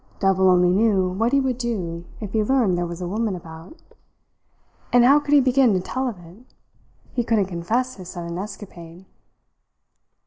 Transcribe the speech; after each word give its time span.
Devil 0.19 0.49
only 0.49 0.69
knew 0.71 1.09
what 1.09 1.31
he 1.31 1.39
would 1.39 1.59
do 1.59 2.05
if 2.19 2.33
he 2.33 2.41
learned 2.43 2.75
there 2.75 2.87
was 2.87 3.01
a 3.01 3.07
woman 3.07 3.35
about. 3.35 3.77
And 4.91 5.05
how 5.05 5.19
could 5.19 5.35
he 5.35 5.39
begin 5.41 5.75
to 5.75 5.79
tell 5.79 6.07
of 6.07 6.17
it? 6.17 6.37
He 7.13 7.23
couldn't 7.23 7.45
confess 7.45 7.93
his 7.97 8.09
sudden 8.09 8.39
escapade. 8.39 9.05